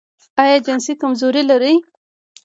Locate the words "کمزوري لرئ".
1.01-1.75